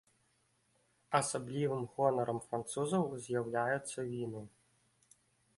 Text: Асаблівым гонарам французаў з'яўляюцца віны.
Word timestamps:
Асаблівым 1.19 1.83
гонарам 1.93 2.39
французаў 2.47 3.03
з'яўляюцца 3.27 3.99
віны. 4.15 4.41